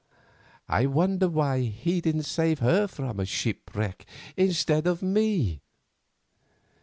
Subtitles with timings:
[0.67, 5.61] I wonder why he didn't save her from a shipwreck instead of me.